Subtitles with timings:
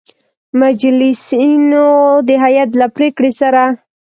[0.61, 1.87] مجلسینو
[2.27, 3.65] د هیئت له پرېکړې سـره